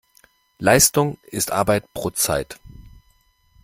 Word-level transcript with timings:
Leistung 0.57 1.19
ist 1.25 1.51
Arbeit 1.51 1.93
pro 1.93 2.09
Zeit. 2.09 2.59